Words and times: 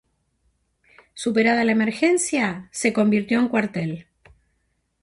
Superada 1.13 1.63
la 1.63 1.73
emergencia, 1.73 2.69
se 2.71 2.91
convirtió 2.91 3.39
en 3.39 3.49
cuartel. 3.49 4.07